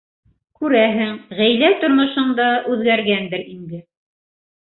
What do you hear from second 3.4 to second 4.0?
инде?